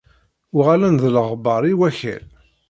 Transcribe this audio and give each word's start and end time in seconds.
Uɣalen 0.57 0.95
d 1.01 1.03
leɣbar 1.15 1.63
i 1.71 1.73
wakal. 1.79 2.25